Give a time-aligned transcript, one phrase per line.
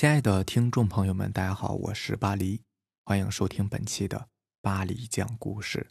[0.00, 2.62] 亲爱的听众朋友们，大家好，我是巴黎，
[3.04, 4.28] 欢迎收听本期的
[4.62, 5.88] 巴黎讲故事。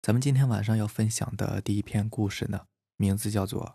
[0.00, 2.62] 咱们今天晚上要分享的第一篇故事呢，
[2.96, 3.62] 名字叫做《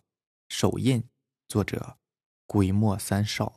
[0.49, 1.01] 手印》，
[1.47, 1.97] 作者
[2.47, 3.53] 鬼墨三少。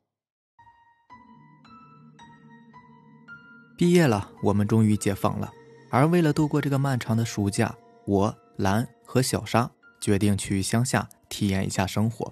[3.78, 5.50] 毕业了，我们终于解放了。
[5.90, 7.74] 而为了度过这个漫长的暑假，
[8.04, 12.30] 我兰和小沙决定去乡下体验一下生活。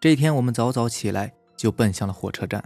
[0.00, 1.34] 这天，我们早早起来。
[1.62, 2.60] 就奔向了火车站。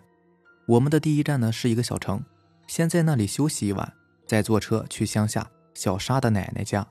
[0.66, 2.18] 我们的第一站呢是一个小城，
[2.66, 3.92] 先在那里休息一晚，
[4.24, 6.86] 再坐车去乡下小沙的奶奶家。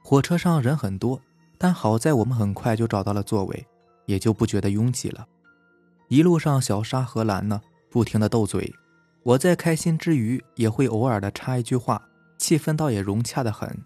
[0.00, 1.20] 火车上人很多，
[1.58, 3.66] 但好在我们很快就找到了座位，
[4.04, 5.26] 也就不觉得拥挤了。
[6.06, 8.72] 一路上，小沙和兰呢不停的斗嘴，
[9.24, 12.00] 我在开心之余也会偶尔的插一句话，
[12.38, 13.76] 气氛倒也融洽的很。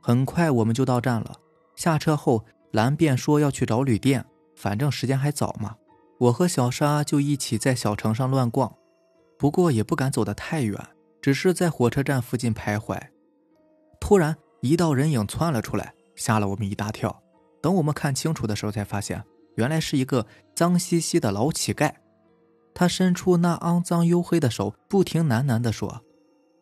[0.00, 1.36] 很快我们就到站了，
[1.76, 5.76] 下车后兰便说要去找旅店，反正时间还早嘛。
[6.22, 8.76] 我和小沙就一起在小城上乱逛，
[9.36, 10.78] 不过也不敢走得太远，
[11.20, 12.96] 只是在火车站附近徘徊。
[13.98, 17.20] 突然，一道人影窜了出来，吓了我们一大跳。
[17.60, 19.24] 等我们看清楚的时候，才发现
[19.56, 21.92] 原来是一个脏兮兮的老乞丐。
[22.72, 26.04] 他伸出那肮脏黝黑的手，不停喃喃地说：“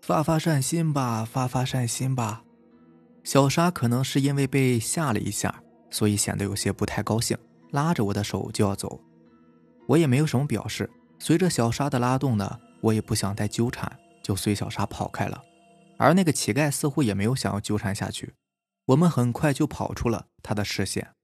[0.01, 2.45] 发发善心吧，发发善心吧。”
[3.25, 7.37] 小沙可能是因为被吓了一下，所以显得有些不太高兴，
[7.73, 8.99] 拉着我的手就要走。
[9.87, 15.43] 我也没有什么表示，随着小沙的拉动呢，我也不想再纠缠，就随小沙跑开了。
[15.99, 18.35] 而那个乞丐似乎也没有想要纠缠下去，
[18.87, 21.15] 我们很快就跑出了他的视线。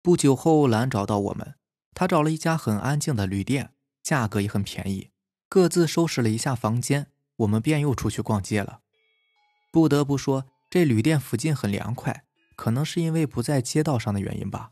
[0.00, 1.56] 不久后，兰找到我们，
[1.92, 5.10] 他找了一家很安静的旅店，价格也很便宜，
[5.48, 7.08] 各自收拾了一下房间，
[7.38, 8.80] 我们便又出去逛街了。
[9.72, 14.70] 不得不说，这旅店附近很凉快，可能是因为不在街道上的原因吧。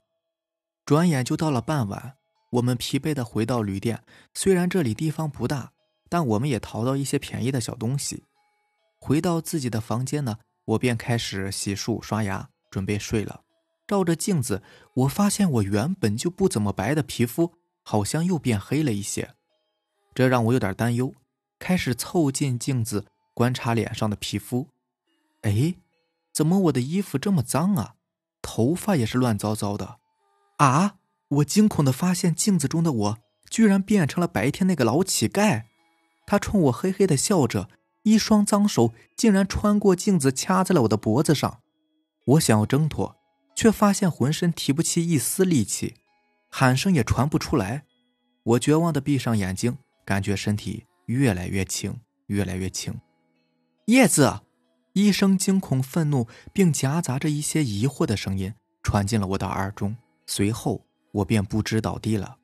[0.84, 2.15] 转眼就到了傍晚。
[2.50, 4.02] 我们疲惫地回到旅店，
[4.34, 5.72] 虽然这里地方不大，
[6.08, 8.24] 但我们也淘到一些便宜的小东西。
[8.98, 13.42] 回到自己的房间呢，我便开始洗漱、刷牙，准备睡了。
[13.86, 14.62] 照着镜子，
[14.94, 17.52] 我发现我原本就不怎么白的皮肤，
[17.82, 19.34] 好像又变黑了一些，
[20.14, 21.14] 这让我有点担忧。
[21.58, 24.68] 开始凑近镜子观察脸上的皮肤，
[25.42, 25.74] 哎，
[26.32, 27.94] 怎么我的衣服这么脏啊？
[28.42, 29.98] 头发也是乱糟糟的，
[30.58, 30.96] 啊！
[31.28, 33.18] 我惊恐的发现，镜子中的我
[33.50, 35.64] 居然变成了白天那个老乞丐。
[36.26, 37.68] 他冲我嘿嘿的笑着，
[38.04, 41.60] 一双脏手竟然穿过镜子掐在了我的脖子上。
[42.26, 43.16] 我想要挣脱，
[43.54, 45.94] 却发现浑身提不起一丝力气，
[46.48, 47.84] 喊声也传不出来。
[48.44, 52.94] 我绝望的闭上眼睛，感觉身体越来越轻，越来越轻。
[53.86, 54.40] 叶子，
[54.92, 60.84] 一声惊恐、愤怒，并夹杂着一些疑惑的声音传进了我的耳中，随后。
[61.16, 62.36] 我便不知倒地了。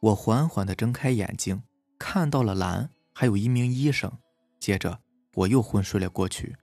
[0.00, 1.62] 我缓缓的睁开眼睛，
[1.98, 4.10] 看到了兰，还有一名医生。
[4.58, 5.00] 接着，
[5.34, 6.56] 我又昏睡了过去。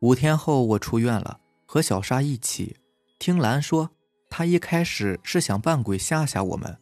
[0.00, 2.76] 五天后，我出院了，和小沙一起。
[3.18, 3.90] 听兰说，
[4.28, 6.78] 他一开始是想扮鬼吓吓我们，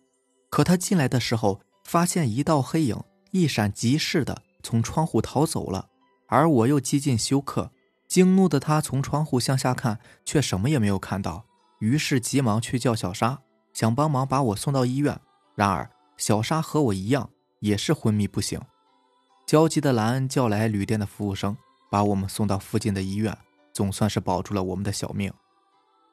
[0.48, 3.00] 可他进来的时候，发现一道黑影
[3.30, 5.90] 一闪即逝的从窗户逃走了，
[6.28, 7.70] 而我又几近休克。
[8.08, 11.46] 惊怒的他从窗户向下看，却什么也没有看到。
[11.80, 13.40] 于是急忙去叫小沙，
[13.74, 15.20] 想帮忙把我送到医院。
[15.54, 18.60] 然而小沙和我一样，也是昏迷不醒。
[19.46, 21.56] 焦急的兰叫来旅店的服务生，
[21.90, 23.36] 把我们送到附近的医院，
[23.72, 25.32] 总算是保住了我们的小命。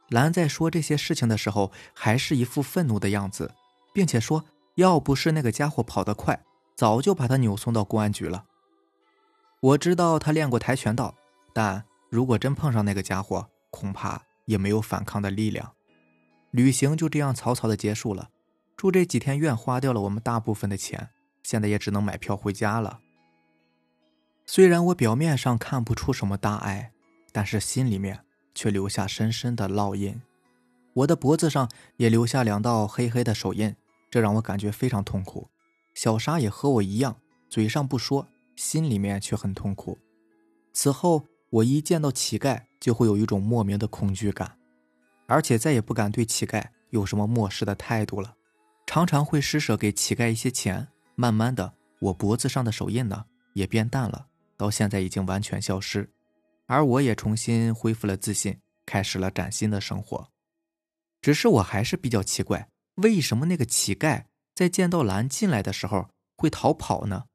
[0.09, 3.53] 兰在说这些事情的时候，还是一副愤怒的样子，
[3.93, 4.45] 并且说，
[4.75, 6.43] 要不是那个家伙跑得快，
[6.75, 8.45] 早就把他扭送到公安局了。
[9.59, 11.13] 我知道他练过跆拳道，
[11.53, 14.21] 但如果真碰上那个家伙，恐怕……
[14.47, 15.73] 也没有反抗的力量，
[16.51, 18.29] 旅行就这样草草的结束了。
[18.75, 21.09] 住这几天院花掉了我们大部分的钱，
[21.43, 22.99] 现在也只能买票回家了。
[24.45, 26.91] 虽然我表面上看不出什么大碍，
[27.31, 28.23] 但是心里面
[28.55, 30.21] 却留下深深的烙印。
[30.93, 33.75] 我的脖子上也留下两道黑黑的手印，
[34.09, 35.49] 这让我感觉非常痛苦。
[35.93, 37.19] 小沙也和我一样，
[37.49, 39.97] 嘴上不说，心里面却很痛苦。
[40.71, 42.66] 此后，我一见到乞丐。
[42.79, 44.57] 就会有一种莫名的恐惧感，
[45.25, 48.35] 而且再也不敢对乞丐有什么漠视的态度了。
[48.85, 56.09] 常常会施舍给乞丐一些钱，慢慢的，我脖子上的手印呢也变淡了，到现在已经完全消失。
[56.67, 60.29] 而我也重新恢复了自信，开始了崭新的生活。
[61.21, 67.25] 只是我还是比较奇怪，为什么那个乞丐在见到兰进来的时候会逃跑呢？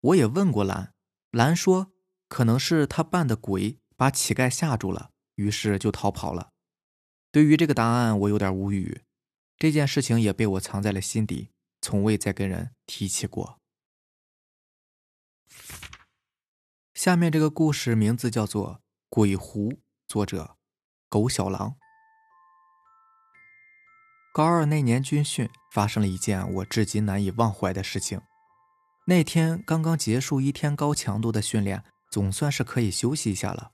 [0.00, 0.92] 我也问过兰，
[1.30, 1.92] 兰说
[2.28, 3.78] 可能是他扮的鬼。
[3.98, 6.50] 把乞丐吓住了，于是就逃跑了。
[7.32, 9.02] 对于这个答案，我有点无语。
[9.56, 11.50] 这件事情也被我藏在了心底，
[11.80, 13.58] 从未再跟人提起过。
[16.94, 18.74] 下面这个故事名字叫做
[19.08, 19.70] 《鬼狐》，
[20.06, 20.56] 作者
[21.08, 21.74] 狗小狼。
[24.32, 28.20] 高二那年军训发生了一件我至今难以忘怀的事情。
[29.06, 33.72] 那天刚刚结束一天高强度的训练，总算是可以休息一下了。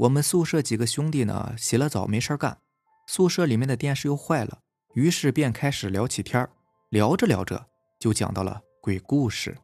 [0.00, 2.58] 我们宿舍几个兄弟呢，洗了澡没事干，
[3.06, 4.58] 宿舍里面的电视又坏了，
[4.92, 6.46] 于是便开始聊起天
[6.90, 9.56] 聊着聊着就讲到了鬼故事。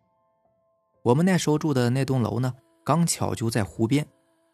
[1.03, 4.07] 我们那时候住的那栋楼呢，刚巧就在湖边，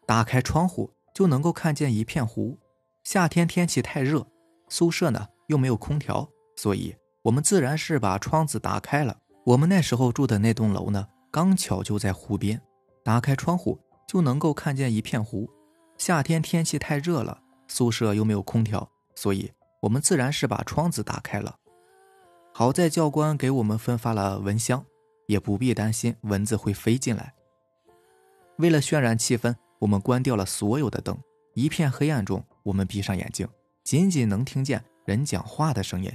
[0.05, 2.57] 打开窗户就能够看见一片湖。
[3.05, 4.27] 夏天天气太热，
[4.67, 6.27] 宿舍呢又没有空调，
[6.57, 9.17] 所以我们自然是把窗子打开了。
[9.45, 12.61] 我们那时候住的那栋楼呢，刚巧就在湖边，
[13.01, 15.49] 打开窗户就能够看见一片湖。
[15.99, 19.51] 夏天天气太热了，宿舍又没有空调，所以
[19.81, 21.57] 我们自然是把窗子打开了。
[22.53, 24.83] 好在教官给我们分发了蚊香，
[25.27, 27.35] 也不必担心蚊子会飞进来。
[28.57, 31.15] 为了渲染气氛，我们关掉了所有的灯，
[31.53, 33.47] 一片黑暗中，我们闭上眼睛，
[33.83, 36.11] 仅仅能听见人讲话的声音。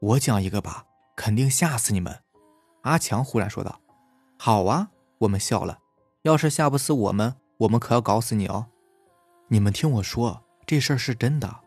[0.00, 0.86] 我讲一个吧。
[1.16, 2.24] 肯定吓死你们！
[2.82, 3.80] 阿强忽然说道
[4.36, 5.78] ：“好啊！”我们笑了。
[6.22, 8.66] 要是吓不死我们，我们可要搞死你哦！
[9.48, 11.60] 你们听我说，这事儿是真的。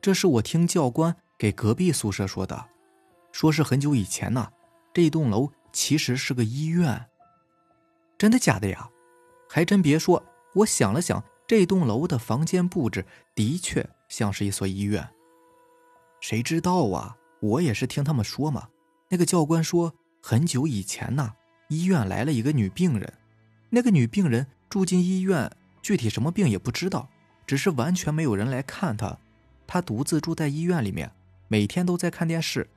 [0.00, 2.66] 这是我听教官给隔壁宿舍说的，
[3.32, 4.50] 说是很久以前呢，
[4.92, 7.06] 这栋楼其实是个医院。
[8.18, 8.90] 真的假的呀？
[9.48, 10.22] 还真别说，
[10.54, 15.08] 我想了想，这栋楼的房间布置的确像是一所医院。
[16.20, 17.16] 谁知道啊？
[17.40, 18.68] 我也是听他们说嘛。
[19.08, 21.32] 那个教官说，很久以前呢，
[21.70, 23.14] 医院来了一个女病人。
[23.70, 25.50] 那个女病人住进医院，
[25.82, 27.08] 具体什么病也不知道，
[27.46, 29.18] 只是完全没有人来看她。
[29.66, 31.10] 她独自住在医院里面，
[31.48, 32.68] 每天都在看电视，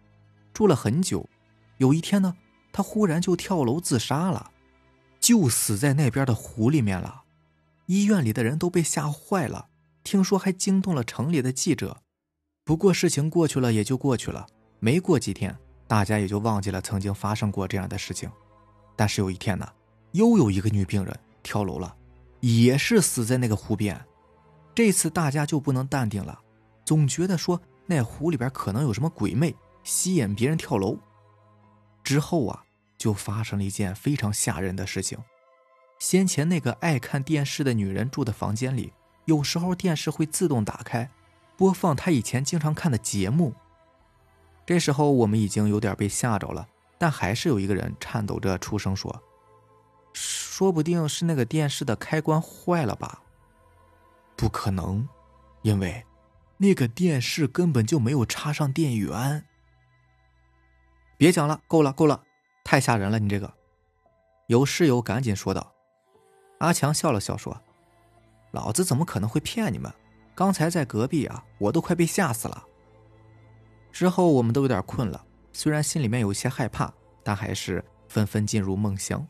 [0.54, 1.30] 住了很久。
[1.78, 2.36] 有一天呢，
[2.72, 4.52] 他忽然就跳楼自杀了，
[5.20, 7.24] 就死在那边的湖里面了。
[7.88, 9.68] 医院里的人都被吓坏了，
[10.04, 12.02] 听说还惊动了城里的记者。
[12.64, 14.48] 不过事情过去了也就过去了，
[14.80, 15.58] 没过几天。
[15.88, 18.32] 大家也就忘记了曾经发生过这样的事情，
[18.96, 19.68] 但是有一天呢，
[20.14, 21.96] 又有一个女病人跳楼了，
[22.40, 24.00] 也是死在那个湖边。
[24.74, 26.40] 这次大家就不能淡定了，
[26.86, 30.98] 总觉得说那湖里边可能有什么鬼魅吸引别人跳楼。
[32.04, 32.64] 之后啊，
[32.98, 35.18] 就发生了一件非常吓人的事情。
[36.00, 38.92] 先前那个爱看电视的女人住的房间里，
[39.26, 41.12] 有时候电视会自动打开，
[41.56, 43.54] 播放她以前经常看的节目。
[44.66, 46.68] 这时候我们已经有点被吓着了，
[46.98, 49.22] 但还是有一个人颤抖着出声说
[50.62, 53.24] ：“说不定是那个电视的开关坏了吧
[54.38, 55.10] ？”“不可能，
[55.64, 56.06] 因为
[56.58, 59.44] 那个电视根本就没有插上电源。
[61.18, 62.22] ”“别讲了，够了，够了，
[62.64, 63.18] 太吓人了！
[63.18, 63.52] 你这个。”
[64.46, 65.74] 有室友赶紧说道。
[66.60, 67.60] 阿强笑了笑说
[68.54, 69.92] ：“老子怎么可能会骗你们？
[70.36, 72.64] 刚才在隔壁啊，我都快被吓死了。”
[73.92, 76.94] 之后我们都有点困了，虽然心里面有些害怕，
[77.24, 79.28] 但还是纷纷进入梦乡。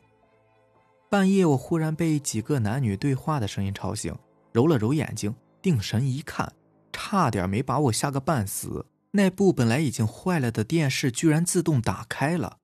[1.12, 4.16] 半夜，我忽然被几个男女对话的声音吵醒，
[4.54, 6.54] 揉了揉眼睛，定神一看，
[6.94, 8.86] 差点没把我吓个半死。
[9.12, 12.60] 那部本来已经坏了的电视居然自动打开了，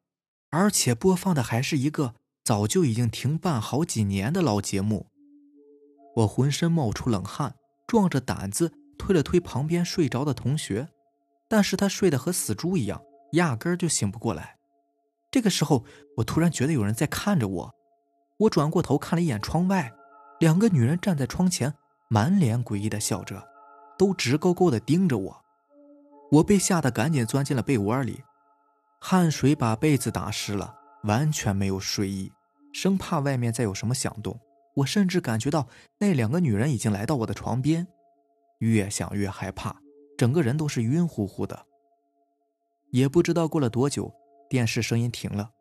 [0.50, 5.08] 而且播放的还是一个早就已经停办好几年的老节目。
[6.16, 7.54] 我浑身冒出冷汗，
[7.86, 10.88] 壮着胆子推了推旁边睡着的同学。
[11.50, 13.02] 但是他睡得和死猪一样，
[13.34, 14.56] 压根儿就醒不过来。
[15.30, 15.84] 这个时候，
[16.16, 17.77] 我突然觉得有人在看着我。
[18.38, 19.94] 我转过头看了一眼窗外，
[20.40, 21.74] 两个女人站在窗前，
[22.08, 23.44] 满脸诡异的笑着，
[23.98, 25.44] 都直勾勾的盯着我。
[26.32, 28.24] 我被吓得赶紧钻进了被窝里，
[29.00, 32.32] 汗水把被子打湿了，完全没有睡意，
[32.74, 34.40] 生怕外面再有什么响动。
[34.76, 35.68] 我甚至感觉到
[35.98, 37.88] 那两个女人已经来到我的床边，
[38.60, 39.76] 越想越害怕。
[40.16, 41.66] 整个人都是晕乎乎的，
[42.92, 44.14] 也不知道过了多久，
[44.50, 45.52] 电视声音停了，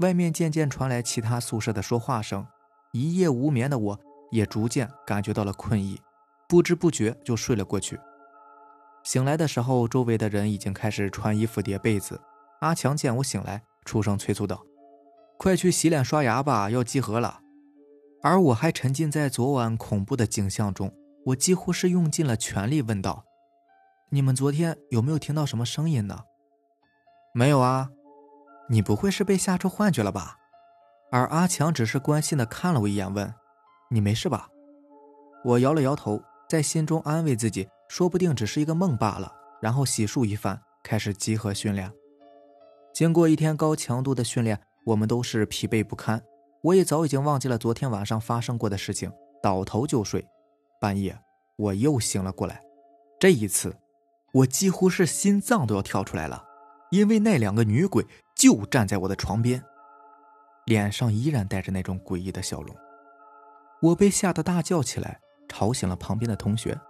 [0.00, 2.46] 外面渐渐传来其他宿舍的说话声。
[2.92, 6.00] 一夜无眠的我，也逐渐感觉到了困意，
[6.48, 8.00] 不知不觉就睡了过去。
[9.04, 12.20] 醒来的时候，周围的人已经开始穿衣服、叠被子。
[12.60, 14.62] 阿强见我醒来，出声催促道
[15.38, 17.40] ：“快去洗脸刷牙吧，要集合了。”
[18.22, 20.92] 而我还沉浸在昨晚恐怖的景象中，
[21.26, 23.24] 我几乎是用尽了全力问道。
[24.10, 26.24] 你们昨天有没有听到什么声音呢？
[27.32, 27.88] 没有啊，
[28.70, 30.36] 你不会是被吓出幻觉了吧？
[31.10, 33.34] 而阿强只是关心的看了我一眼，问
[33.90, 34.48] ：“你没事吧？”
[35.44, 39.34] 我摇了摇头，在心中安慰自己，说不定只是一个梦罢了。
[39.60, 41.92] 然后洗漱一番，开始集合训练。
[42.94, 46.22] 经过一天高强度的训练，我们都是疲惫不堪。
[46.62, 49.10] 我也早已经忘记了昨天晚上发生过的事情，
[49.42, 50.24] 倒头就睡。
[50.80, 51.18] 半夜
[51.56, 52.62] 我又醒了过来，
[53.18, 53.76] 这一次
[54.32, 56.44] 我几乎是心脏都要跳出来了，
[56.90, 58.06] 因为那两个女鬼
[58.40, 59.62] 就站在我的床边，
[60.64, 62.74] 脸上依然带着那种诡异的笑容。
[63.82, 66.80] 我被吓得大叫起来，吵醒了旁边的同学。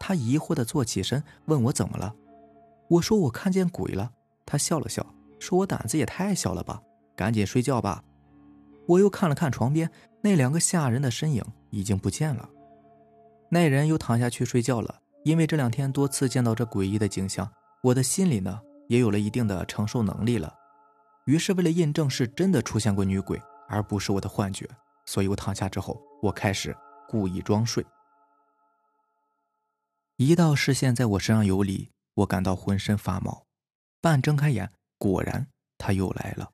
[0.00, 2.14] 他疑惑地坐起身，问我怎么了。
[2.88, 4.10] 我说我看见鬼了。
[4.46, 5.06] 他笑了笑，
[5.38, 6.80] 说我胆子也太小了吧，
[7.14, 8.02] 赶紧睡觉吧。
[8.86, 9.90] 我又看了看床边，
[10.22, 12.48] 那两个吓人的身影已经不见了。
[13.50, 15.02] 那人又躺下去睡觉了。
[15.24, 17.50] 因为这两天多次见到这诡异的景象，
[17.82, 18.58] 我的心里呢
[18.88, 20.54] 也有了一定的承受能力了。
[21.24, 24.68] 于是为了印证是真的出现过女鬼，而不是我的幻觉，
[25.06, 26.76] 所以我躺下之后，我开始
[27.08, 27.84] 故意装睡。
[30.16, 33.46] 一道视线在我身上游离，我感到浑身发毛。
[34.00, 36.50] 半睁开眼，果然他又来了。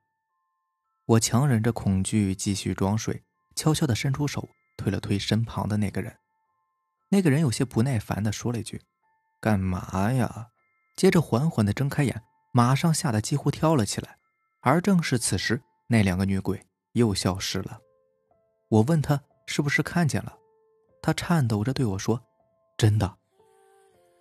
[1.05, 3.25] 我强忍着恐惧继续装睡，
[3.57, 6.17] 悄悄地伸出手推了推身旁的那个人。
[7.09, 8.81] 那个人有些不耐烦地说了一句
[9.43, 10.51] ：“干嘛呀？”
[10.97, 12.23] 接着缓缓地睁开眼，
[12.53, 14.20] 马上吓得几乎跳了起来。
[14.61, 16.63] 而正是此时，那两个女鬼
[16.93, 17.81] 又消失了。
[18.69, 20.37] 我问他是不是看见了，
[21.03, 22.23] 他颤抖着对我说
[22.77, 23.17] ：“真的。”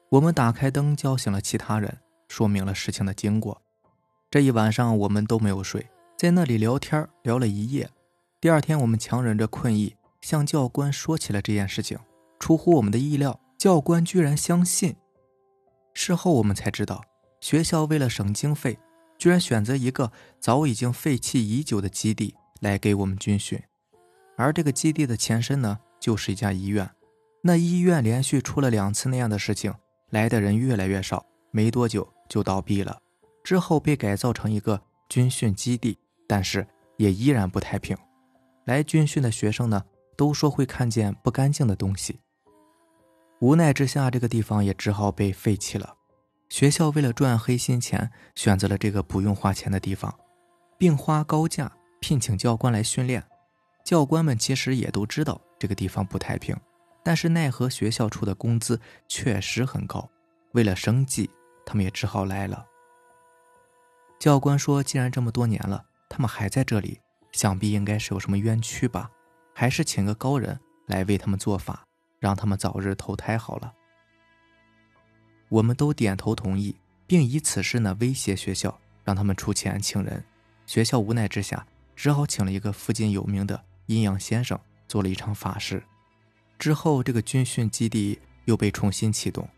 [0.09, 3.61] 我们打开灯，叫醒了其他人，说明了事情的经过。
[4.31, 7.89] 这一晚上我们都没有睡，在那里聊天聊了一夜。
[8.41, 11.99] 第二天，我们强忍着困意向教官说起了这件事情。
[12.39, 14.95] 出乎我们的意料，教官居然相信。
[15.93, 17.03] 事后我们才知道，
[17.41, 18.79] 学校为了省经费，
[19.19, 23.61] 居然选择一个早已经废弃已久的基地来给我们军训。
[24.35, 26.89] 而这个基地的前身呢，就是一家医院。
[27.43, 29.71] 那医院连续出了两次那样的事情。
[30.11, 32.99] 来的人越来越少，没多久就倒闭了。
[33.43, 36.65] 之后被改造成一个军训基地，但是
[36.97, 37.95] 也依然不太平。
[38.65, 39.83] 来军训的学生呢，
[40.17, 42.21] 都说会看见不干净的东西。
[43.39, 45.95] 无奈之下，这个地方也只好被废弃了。
[46.49, 50.13] 学校为了赚黑心钱，选择了这个不用花钱的地方，
[50.77, 53.23] 并花高价聘请教官来训练。
[53.85, 56.55] 教官们其实也都知道这个地方不太平。
[57.01, 60.07] 但是奈何学校出的工资确实很高，
[60.51, 61.29] 为了生计，
[61.65, 62.65] 他们也只好来了。
[64.19, 66.99] 教官说：“既然这么多年了，他们还在这里，
[67.31, 69.09] 想必应该是有什么冤屈吧？
[69.55, 71.85] 还是请个高人来为他们做法，
[72.19, 73.73] 让他们早日投胎好了。”
[75.49, 76.75] 我们都点头同意，
[77.05, 80.23] 并以此事呢威胁学校，让他们出钱请人。
[80.65, 81.65] 学校无奈之下，
[81.95, 85.83] 只好请了一个附近有名的阴阳先生，做了一场法事。
[86.59, 89.49] 之后，这个军训基地又被重新启动，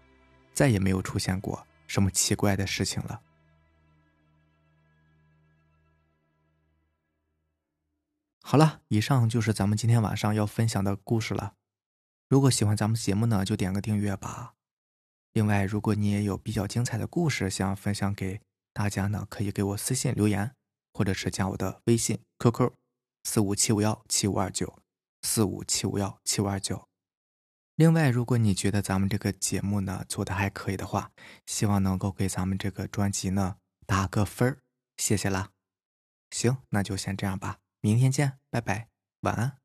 [0.53, 3.19] 再也没有出现过什么奇怪的事情了。
[8.41, 11.53] 好了，以上就是咱们今天晚上要分享的故事了。
[12.29, 14.53] 如果喜欢咱们节目呢，就点个订阅吧。
[15.33, 18.41] 另外，如果你也有比较精彩的故事想分享给
[18.73, 20.53] 大家呢，可以给我私信留言，
[20.93, 22.73] 或者是加我的微信 QQ：
[23.23, 24.79] 四五七五幺七五二九
[25.21, 26.87] 四五七五幺七五二九。
[27.75, 31.11] 另外，如果你觉得咱们这个节目呢做的还可以的话，
[31.45, 34.59] 希望能够给咱们这个专辑呢打个分儿，
[34.97, 35.51] 谢谢啦。
[36.29, 38.89] 行，那就先这样吧，明天见，拜拜，
[39.21, 39.60] 晚安。